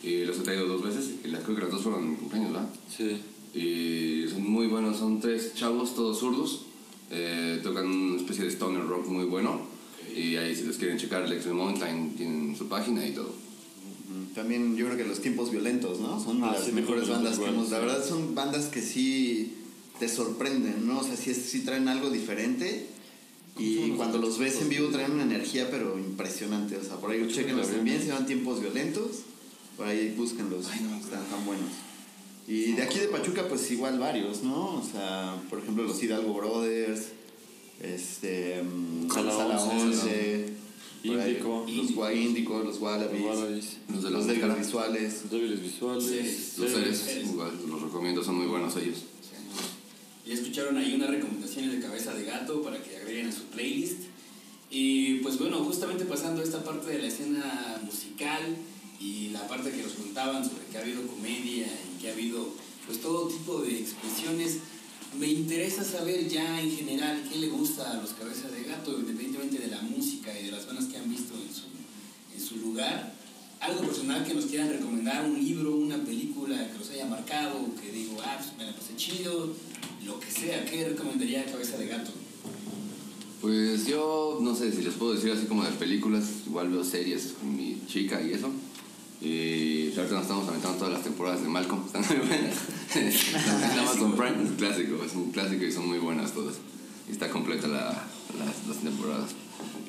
[0.02, 2.16] y los he traído dos veces, y las, creo que las dos fueron en mi
[2.16, 2.68] cumpleaños, ¿verdad?
[2.94, 3.20] Sí.
[3.58, 6.62] Y son muy buenos, son tres chavos, todos zurdos,
[7.10, 9.60] eh, tocan una especie de stoner rock muy bueno,
[10.14, 13.32] y ahí si los quieren checar, Electric Mountain tienen su página y todo.
[14.34, 16.22] También yo creo que los tiempos violentos, ¿no?
[16.22, 17.70] Son Ah, las sí, mejores bandas que hemos.
[17.70, 19.54] La verdad son bandas que sí
[19.98, 21.00] te sorprenden, ¿no?
[21.00, 22.88] O sea, sí, sí traen algo diferente.
[23.58, 26.76] Y cuando los ves en vivo traen una energía, pero impresionante.
[26.76, 29.20] O sea, por ahí chequenlos también, se llaman tiempos violentos.
[29.76, 31.70] Por ahí búsquenlos, están tan buenos.
[32.46, 34.76] Y de aquí de Pachuca, pues igual varios, ¿no?
[34.76, 37.06] O sea, por ejemplo, los Hidalgo Brothers,
[37.80, 38.62] este.
[38.62, 40.46] mm, Sala Sala 11, 11,
[41.06, 41.66] por ahí, Índico.
[41.68, 43.20] los Gua- Índico, los Wallabies.
[43.22, 43.76] Los Wallabies.
[43.92, 44.54] Los de Los máscara.
[44.56, 45.30] visuales.
[45.30, 46.04] Débiles visuales.
[46.04, 46.58] Seres.
[46.58, 47.24] Los seres.
[47.30, 49.04] igual, los recomiendo, son muy buenos ellos.
[50.26, 53.98] Ya escucharon ahí unas recomendaciones de cabeza de gato para que agreguen a su playlist.
[54.70, 58.40] Y pues bueno, justamente pasando a esta parte de la escena musical
[58.98, 62.48] y la parte que nos contaban sobre que ha habido comedia y ha habido
[62.86, 64.58] pues todo tipo de expresiones,
[65.18, 69.58] me interesa saber ya en general qué le gusta a los cabezas de gato, independientemente
[69.58, 71.66] de la música y de las bandas que han visto en su,
[72.34, 73.14] en su lugar.
[73.60, 77.92] Algo personal que nos quieran recomendar, un libro, una película que los haya marcado, que
[77.92, 79.54] digo, ah, pues me la pasé chido,
[80.04, 82.10] lo que sea, ¿qué recomendaría a cabeza de gato?
[83.40, 87.34] Pues yo no sé si les puedo decir así como de películas, igual veo series
[87.38, 88.50] con mi chica y eso.
[89.24, 92.56] Y ahorita nos estamos aventando todas las temporadas de Malcolm, están muy buenas.
[92.94, 96.56] en Amazon Prime es un clásico, es un clásico y son muy buenas todas.
[97.08, 98.06] Y está completa la-
[98.38, 99.30] las, las temporadas.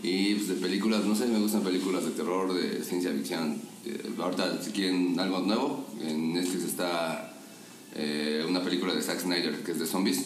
[0.04, 3.60] Y pues de películas, no sé, me gustan películas de terror, de ciencia ficción.
[3.86, 7.34] Eh, ahorita si quieren algo nuevo, en Netflix está
[7.96, 10.26] eh, una película de Zack Snyder que es de zombies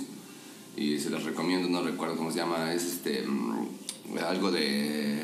[0.78, 5.20] y se las recomiendo, no recuerdo cómo se llama, es este mm, algo de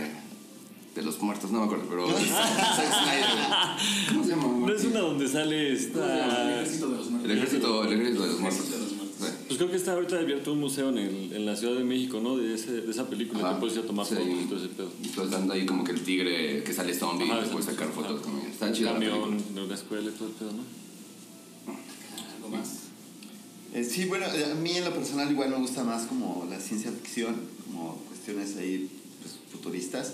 [0.96, 4.10] de los muertos, no me acuerdo, pero Zack Snyder.
[4.10, 4.48] ¿Cómo se llama?
[4.66, 6.62] No es una donde sale El esta...
[6.62, 7.32] ejército de los muertos.
[7.32, 8.60] El ejército, el ejército de los muertos.
[8.62, 9.16] Ejército de los muertos.
[9.20, 9.26] Sí.
[9.48, 12.20] Pues creo que está ahorita abierto un museo en, el- en la Ciudad de México,
[12.22, 12.38] ¿no?
[12.38, 13.54] De, ese, de esa película, Ajá.
[13.56, 14.16] que puedes ir a tomar Sí.
[14.16, 14.92] fotos y todo ese pedo.
[15.04, 17.90] Y pues dando ahí como que el tigre que sale zombie Ajá, y puedes sacar
[17.90, 18.52] fotos él.
[18.52, 20.64] Está la camión de una escuela y todo el pedo, ¿no?
[22.38, 22.70] ¿Algo más?
[23.74, 26.60] Eh, sí, bueno, eh, a mí en lo personal igual me gusta más como la
[26.60, 28.90] ciencia ficción, como cuestiones ahí
[29.22, 30.14] pues, futuristas.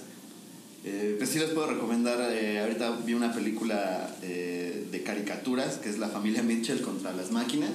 [0.83, 5.89] Eh, pues sí les puedo recomendar, eh, ahorita vi una película eh, de caricaturas que
[5.89, 7.69] es La familia Mitchell contra las máquinas.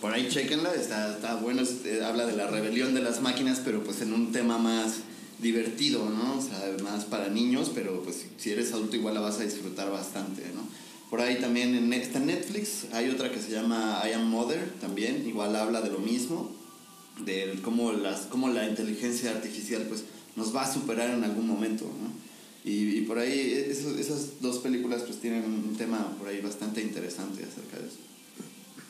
[0.00, 3.60] Por ahí chequenla, está, está bueno, es- eh, habla de la rebelión de las máquinas,
[3.64, 4.96] pero pues en un tema más
[5.40, 6.38] divertido, ¿no?
[6.38, 9.90] O sea, más para niños, pero pues si eres adulto igual la vas a disfrutar
[9.90, 10.60] bastante, ¿no?
[11.08, 15.26] Por ahí también en, está Netflix, hay otra que se llama I Am Mother también,
[15.26, 16.52] igual habla de lo mismo,
[17.24, 20.04] de cómo, las, cómo la inteligencia artificial pues
[20.36, 22.29] nos va a superar en algún momento, ¿no?
[22.64, 26.40] Y, y por ahí e, eso- esas dos películas pues tienen un tema por ahí
[26.40, 27.96] bastante interesante acerca de eso.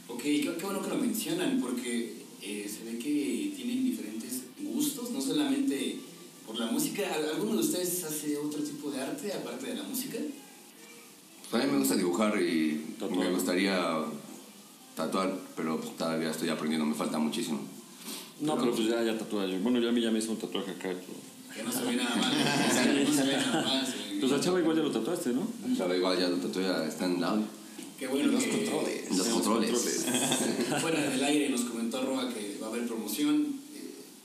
[0.08, 5.10] Ok, qué, qué bueno que lo mencionan, porque eh, se ve que tienen diferentes gustos,
[5.12, 5.98] no solamente
[6.46, 7.14] por la música.
[7.14, 10.18] ¿Al- ¿Alguno de ustedes hace otro tipo de arte aparte de la música?
[11.48, 13.18] Pues a mí me gusta dibujar y Tatuar.
[13.18, 14.04] me gustaría
[14.96, 17.60] tatuar, pero pues, todavía estoy aprendiendo, me falta muchísimo.
[18.40, 19.58] No, pero pues ya, ya tatuaje.
[19.58, 20.88] Bueno, yo a mí ya me hice un tatuaje acá.
[20.88, 21.29] pero-
[21.60, 22.32] Que no se ve nada mal.
[22.32, 23.10] ¿no?
[23.10, 23.94] No se ve nada mal.
[24.18, 25.46] Pues al chava igual ya lo tatuaste, ¿no?
[25.76, 27.44] Claro, igual ya lo tatué, ya está en el audio.
[27.98, 29.08] Qué bueno Los que controles.
[29.10, 29.70] Los Los controles.
[29.70, 30.80] controles.
[30.80, 33.60] fuera del aire nos comentó Arroba que va a haber promoción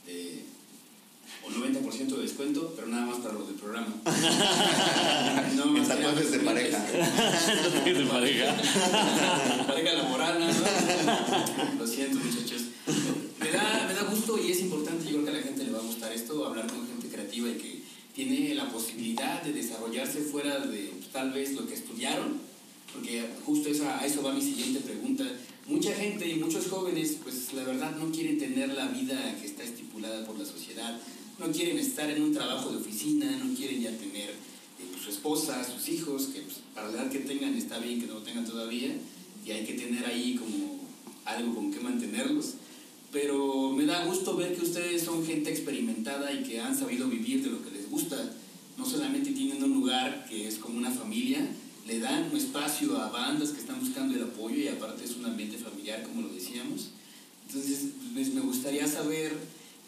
[0.06, 0.44] de, de
[1.44, 3.88] o 90% de descuento, pero nada más para los del programa.
[5.56, 6.78] No En tatuajes de pareja.
[6.86, 8.56] Tatuajes de pareja.
[9.66, 10.46] pareja laboral, ¿no?
[11.78, 12.62] Lo siento, muchachos.
[13.40, 15.70] Me da, me da gusto y es importante, yo creo que a la gente le
[15.72, 17.82] va a gustar esto, hablar con gente y que
[18.14, 22.40] tiene la posibilidad de desarrollarse fuera de tal vez lo que estudiaron,
[22.92, 25.24] porque justo eso, a eso va mi siguiente pregunta.
[25.66, 29.64] Mucha gente y muchos jóvenes, pues la verdad no quieren tener la vida que está
[29.64, 30.98] estipulada por la sociedad,
[31.38, 34.34] no quieren estar en un trabajo de oficina, no quieren ya tener eh,
[34.92, 38.06] pues, su esposa, sus hijos, que pues, para la edad que tengan está bien que
[38.06, 38.96] no lo tengan todavía,
[39.44, 40.80] y hay que tener ahí como
[41.26, 42.54] algo con que mantenerlos.
[43.16, 47.42] Pero me da gusto ver que ustedes son gente experimentada y que han sabido vivir
[47.42, 48.14] de lo que les gusta.
[48.76, 51.48] No solamente tienen un lugar que es como una familia,
[51.86, 55.24] le dan un espacio a bandas que están buscando el apoyo y aparte es un
[55.24, 56.90] ambiente familiar, como lo decíamos.
[57.48, 59.32] Entonces, pues, me gustaría saber,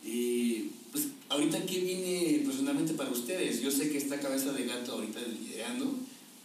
[0.07, 3.61] eh, pues ahorita qué viene personalmente para ustedes.
[3.61, 5.97] Yo sé que está Cabeza de Gato ahorita liderando,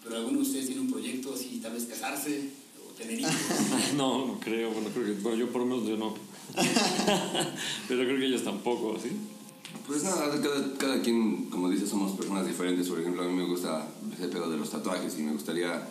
[0.03, 2.49] pero alguno de ustedes tiene un proyecto así, tal vez casarse
[2.85, 3.33] o tener hijos.
[3.95, 4.71] No, no creo.
[4.71, 6.32] Bueno, creo que, bueno, yo por lo menos yo no.
[7.87, 9.09] Pero creo que ellos tampoco, ¿sí?
[9.87, 12.87] Pues nada, cada, cada quien, como dices, somos personas diferentes.
[12.87, 15.87] Por ejemplo, a mí me gusta ese pedo de los tatuajes y me gustaría,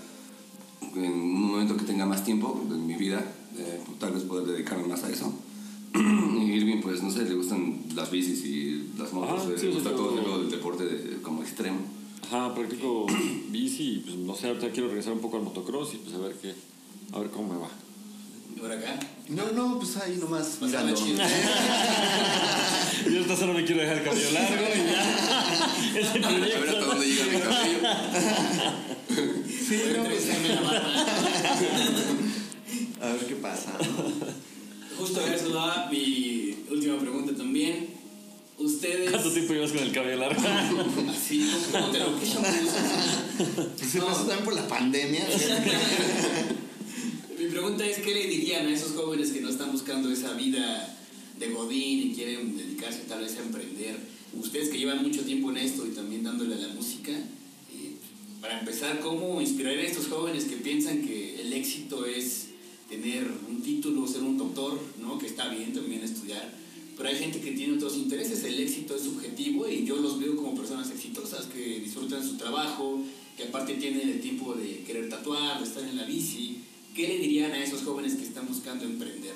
[0.94, 3.22] en un momento que tenga más tiempo en mi vida,
[3.58, 5.32] eh, tal vez poder dedicarme más a eso.
[5.94, 9.94] y Irving, pues no sé, le gustan las bicis y las motos, sí, le gusta
[9.94, 11.78] todo el deporte de- como extremo.
[12.24, 13.06] Ajá, practico
[13.50, 16.18] bici y pues no sé, ahorita quiero regresar un poco al motocross y pues a
[16.18, 16.54] ver qué,
[17.12, 17.68] a ver cómo me va.
[18.54, 18.98] Y por acá,
[19.28, 21.04] No, no, pues ahí nomás pasarla mirando.
[21.04, 21.18] chido.
[23.12, 25.02] Yo esta solo me quiero dejar el cabello largo y ya.
[26.28, 27.78] A ver hasta dónde llega mi cabello.
[29.68, 30.28] Sí, no, pues,
[30.62, 30.82] barba.
[33.00, 33.70] a ver qué pasa.
[34.98, 37.88] Justo a eso va mi última pregunta también.
[38.58, 40.40] Ustedes, ¿Cuánto tiempo llevas con el cabello largo?
[41.10, 45.26] así, ¿cómo te lo que Pues se pasó también por la pandemia.
[47.62, 50.98] Pregunta es, ¿qué le dirían a esos jóvenes que no están buscando esa vida
[51.38, 54.00] de godín y quieren dedicarse tal vez a emprender?
[54.36, 57.92] Ustedes que llevan mucho tiempo en esto y también dándole a la música, eh,
[58.40, 62.48] para empezar, ¿cómo inspirar a estos jóvenes que piensan que el éxito es
[62.88, 65.16] tener un título, ser un doctor, ¿no?
[65.20, 66.52] que está bien también estudiar?
[66.96, 70.34] Pero hay gente que tiene otros intereses, el éxito es subjetivo y yo los veo
[70.34, 73.00] como personas exitosas que disfrutan su trabajo,
[73.36, 76.58] que aparte tienen el tiempo de querer tatuar, de estar en la bici.
[76.94, 79.34] ¿Qué le dirían a esos jóvenes que están buscando emprender?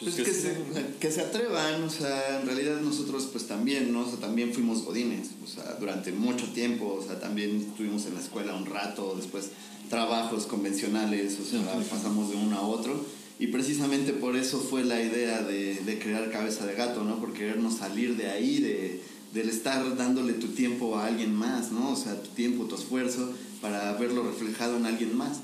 [0.00, 0.56] Pues Pues que, se,
[1.00, 4.02] que se atrevan, o sea, en realidad nosotros pues también, ¿no?
[4.02, 8.14] O sea, también fuimos godines, o sea, durante mucho tiempo, o sea, también estuvimos en
[8.14, 9.50] la escuela un rato, después
[9.90, 13.04] trabajos convencionales, o sea, pasamos de uno a otro,
[13.40, 17.18] y precisamente por eso fue la idea de, de crear Cabeza de Gato, ¿no?
[17.18, 19.00] Por querernos salir de ahí, de,
[19.32, 21.90] del estar dándole tu tiempo a alguien más, ¿no?
[21.90, 25.40] O sea, tu tiempo, tu esfuerzo, para verlo reflejado en alguien más.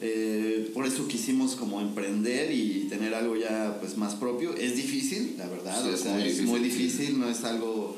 [0.00, 4.54] Eh, por eso quisimos como emprender y tener algo ya pues más propio.
[4.54, 7.42] Es difícil, la verdad, Sí, o es sea, muy es difícil, muy difícil, no es
[7.44, 7.96] algo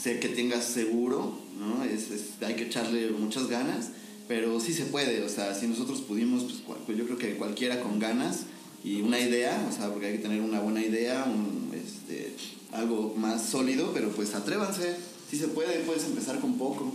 [0.00, 1.84] sé que tengas seguro, ¿no?
[1.84, 3.90] Es, es- hay que echarle muchas ganas,
[4.28, 7.36] pero sí se puede, o sea, si nosotros pudimos, pues, cual- pues yo creo que
[7.36, 8.42] cualquiera con ganas
[8.84, 12.34] y una idea, o sea, porque hay que tener una buena idea, un, este,
[12.72, 14.94] algo más sólido, pero pues atrévanse,
[15.30, 16.92] si se puede, puedes empezar con poco.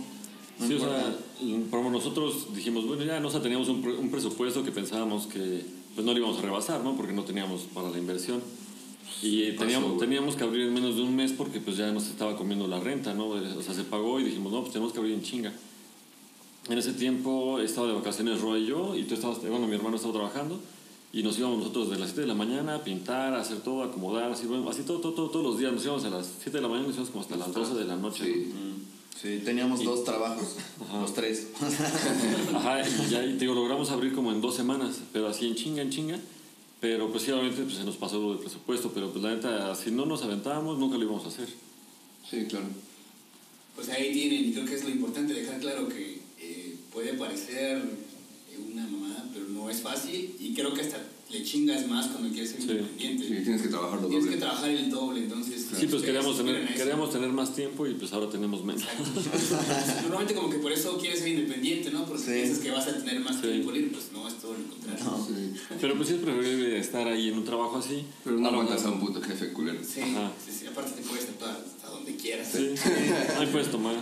[0.58, 1.16] No Sí, o sea,
[1.70, 5.62] como nosotros dijimos, bueno, ya no, o sea, teníamos un, un presupuesto que pensábamos que
[5.94, 6.96] pues no lo íbamos a rebasar, ¿no?
[6.96, 8.40] Porque no teníamos para la inversión.
[9.22, 10.00] Y teníamos, güey.
[10.00, 12.78] teníamos que abrir en menos de un mes porque pues ya nos estaba comiendo la
[12.78, 13.28] renta, ¿no?
[13.28, 15.52] O sea, se pagó y dijimos, no, pues tenemos que abrir en chinga.
[16.68, 19.96] En ese tiempo estaba de vacaciones Roy y yo, y tú estabas, bueno, mi hermano
[19.96, 20.60] estaba trabajando,
[21.12, 23.82] y nos íbamos nosotros de las 7 de la mañana a pintar, a hacer todo,
[23.82, 25.72] a acomodar, así, bueno, así todo, todo, todo, todos los días.
[25.72, 27.74] Nos íbamos a las 7 de la mañana y nos íbamos como hasta las 12
[27.74, 28.24] de la noche.
[28.24, 28.52] Sí.
[28.52, 30.54] Mm, Sí, teníamos dos trabajos,
[30.92, 31.48] los tres.
[32.54, 35.56] Ajá, y ya y te digo, logramos abrir como en dos semanas, pero así en
[35.56, 36.20] chinga, en chinga.
[36.80, 39.74] Pero pues sí, obviamente pues, se nos pasó lo del presupuesto, pero pues la neta,
[39.74, 41.48] si no nos aventábamos, nunca lo íbamos a hacer.
[42.30, 42.66] Sí, claro.
[43.74, 47.82] Pues ahí tienen, y creo que es lo importante dejar claro que eh, puede parecer
[48.72, 50.98] una mamada, pero no es fácil y creo que hasta
[51.30, 52.70] le chingas más cuando quieres ser Sí.
[52.70, 53.24] independiente.
[53.28, 54.36] Sí, tienes que trabajar lo Tienes doble.
[54.36, 55.66] que trabajar el doble, entonces...
[55.78, 58.82] Sí, pues queríamos tener, queríamos tener más tiempo y pues ahora tenemos menos.
[60.02, 62.06] Normalmente como que por eso quieres ser independiente, ¿no?
[62.06, 62.30] Porque Sí.
[62.32, 63.42] piensas que vas a tener más Sí.
[63.42, 65.04] tiempo libre, pues no, es todo lo contrario.
[65.04, 65.26] No.
[65.26, 65.52] Sí.
[65.80, 68.04] Pero pues sí es preferible estar ahí en un trabajo así.
[68.24, 69.80] Pero no aguantas a un puto jefe culero.
[69.84, 70.32] Sí, Ajá.
[70.44, 72.48] sí, sí, aparte te puedes tatuar hasta donde quieras.
[72.50, 72.70] Sí,
[73.38, 73.96] ahí puedes tomar.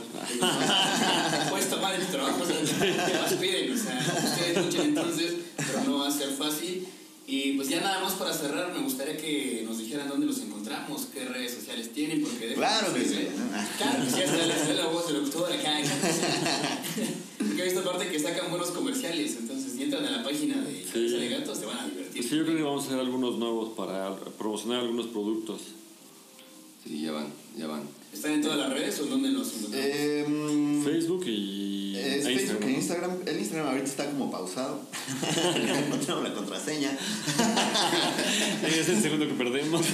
[1.51, 5.85] puedes tomar el trabajo, o sea, te más piden, o sea, ustedes luchan entonces, pero
[5.85, 6.86] no va a ser fácil.
[7.29, 11.09] Y pues ya nada más para cerrar, me gustaría que nos dijeran dónde los encontramos,
[11.13, 12.55] qué redes sociales tienen, porque...
[12.55, 13.27] Claro que sí.
[13.79, 15.79] Claro que sí, hasta la, la voz del locutor acá.
[15.79, 15.91] acá.
[17.39, 20.83] Porque he visto aparte que sacan buenos comerciales, entonces si entran a la página de
[20.83, 22.13] Cabeza de Gato se van a divertir.
[22.17, 25.61] Pues sí, yo creo que vamos a hacer algunos nuevos para promocionar algunos productos.
[26.85, 27.83] Sí, ya van, ya van.
[28.13, 29.97] ¿Están en todas las redes o dónde los encontramos?
[29.97, 31.97] Em, Facebook y
[32.87, 33.17] Instagram.
[33.27, 34.81] El Instagram ahorita está como pausado.
[35.91, 36.97] no tengo la contraseña.
[38.65, 39.85] Es el segundo que perdemos.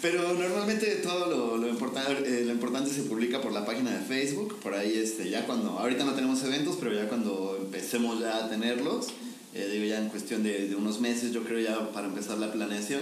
[0.00, 4.58] Pero normalmente todo lo, lo, importante, lo importante se publica por la página de Facebook.
[4.60, 5.78] Por ahí, este, ya cuando.
[5.78, 9.08] Ahorita no tenemos eventos, pero ya cuando empecemos ya a tenerlos,
[9.54, 12.52] eh, digo ya en cuestión de, de unos meses, yo creo ya para empezar la
[12.52, 13.00] planeación,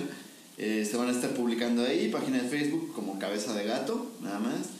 [0.56, 4.38] eh, se van a estar publicando ahí, página de Facebook como Cabeza de Gato, nada
[4.40, 4.73] más.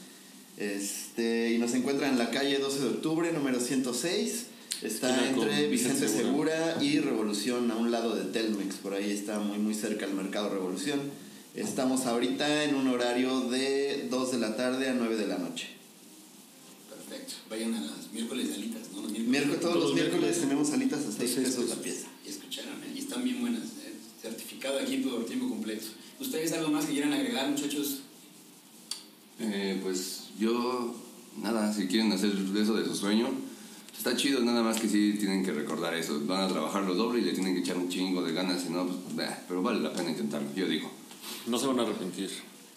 [0.57, 4.45] Este, y nos encuentran en la calle 12 de octubre, número 106.
[4.81, 8.75] Está entre Vicente Segura y Revolución, a un lado de Telmex.
[8.75, 10.99] Por ahí está muy, muy cerca el mercado Revolución.
[11.55, 15.67] Estamos ahorita en un horario de 2 de la tarde a 9 de la noche.
[16.89, 17.33] Perfecto.
[17.49, 19.01] Vayan a las miércoles de alitas, ¿no?
[19.03, 21.69] Los Miércoles, todos los miércoles tenemos alitas a 6 seis pesos pesos.
[21.69, 22.07] la pieza.
[22.25, 22.93] Y escucharon, ¿eh?
[22.95, 23.63] y están bien buenas.
[23.63, 23.93] ¿eh?
[24.21, 25.85] Certificado aquí por tiempo completo.
[26.19, 28.01] ¿Ustedes algo más que quieran agregar, muchachos?
[29.39, 30.95] Eh, pues yo,
[31.41, 33.27] nada, si quieren hacer eso de su sueño,
[33.97, 36.19] está chido, nada más que sí tienen que recordar eso.
[36.25, 38.69] Van a trabajar lo doble y le tienen que echar un chingo de ganas, si
[38.69, 40.91] no, pues, bah, pero vale la pena intentarlo, yo digo.
[41.47, 42.29] No se van a arrepentir.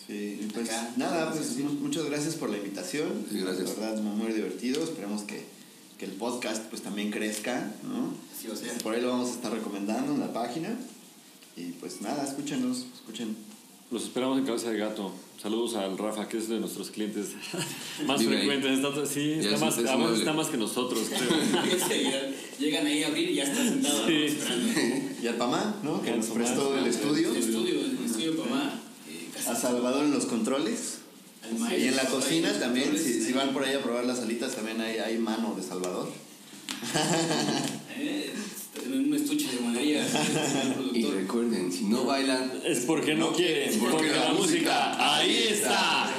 [0.07, 0.91] Sí, pues Acá.
[0.97, 3.27] nada, pues mu- muchas gracias por la invitación.
[3.31, 3.77] Sí, gracias.
[3.79, 4.83] La verdad, muy, muy divertido.
[4.83, 5.45] Esperemos que,
[5.99, 8.15] que el podcast pues también crezca, ¿no?
[8.35, 8.83] Así va a ser.
[8.83, 10.79] Por ahí lo vamos a estar recomendando en la página.
[11.57, 13.37] Y pues nada, escúchenos, escuchen.
[13.91, 15.13] Los esperamos en Cabeza de Gato.
[15.43, 17.29] Saludos al Rafa, que es de nuestros clientes
[18.07, 18.79] más frecuentes.
[18.81, 21.31] Está- sí, está es- más, a veces está más que nosotros, creo.
[22.59, 24.37] Llegan- ahí a abrir y ya está sentado Sí.
[25.23, 26.03] Y al Pamá, ¿no?
[26.03, 27.31] Que nos Pamá, prestó el estudio.
[27.31, 28.75] El estudio, el estudio papá.
[29.09, 30.99] eh, A Salvador en los controles.
[31.79, 34.99] Y en la cocina también, si, van por ahí a probar las alitas, también hay,
[34.99, 36.11] hay mano de Salvador.
[39.31, 40.07] Estuche de monería.
[40.95, 45.17] Y recuerden, si no bailan, Es porque no quieren, Porque porque la la música, música,
[45.17, 46.11] ahí está.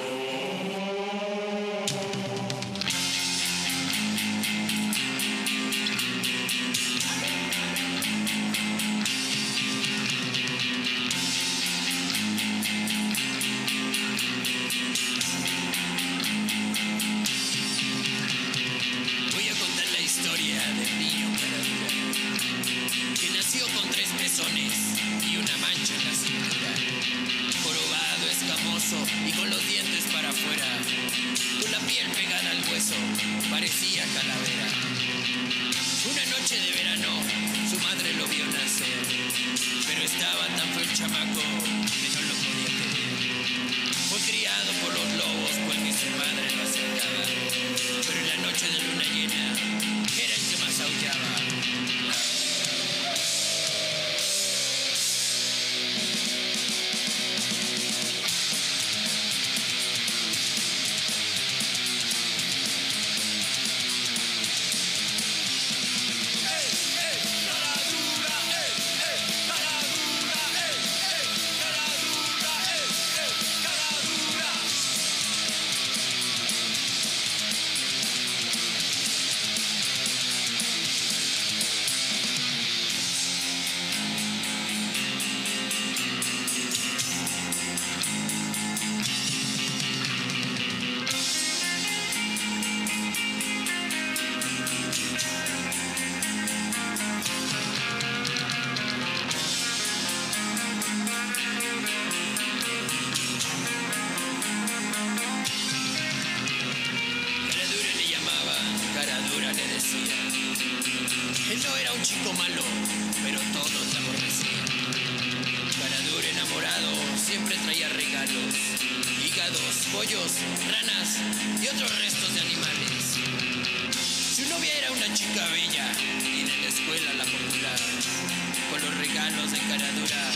[129.20, 130.32] Regalos de cara dura,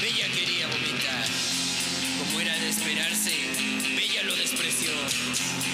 [0.00, 1.26] Bella quería vomitar.
[2.18, 3.32] Como era de esperarse,
[3.94, 4.90] Bella lo despreció.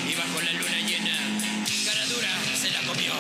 [0.09, 1.17] Y bajo la luna llena,
[1.85, 2.31] cara dura
[2.61, 3.13] se la comió.